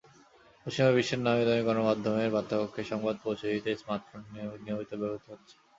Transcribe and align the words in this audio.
পশ্চিমা 0.65 0.91
বিশ্বের 0.97 1.19
নামীদামি 1.21 1.63
গণমাধ্যমের 1.67 2.33
বার্তাকক্ষে 2.35 2.83
সংবাদ 2.91 3.15
পৌঁছে 3.23 3.45
দিতে 3.53 3.69
স্মার্টফোন 3.81 4.21
নিয়মিত 4.63 4.91
ব্যবহৃত 4.91 5.25
হচ্ছে। 5.31 5.55